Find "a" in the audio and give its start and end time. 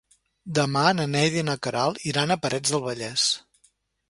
2.35-2.39